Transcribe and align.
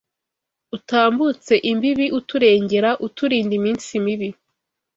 Utambutse 0.75 1.53
imbibi 1.71 2.05
uturengera 2.19 2.89
Uturinda 3.07 3.53
iminsi 3.59 3.91
mibi 4.05 4.29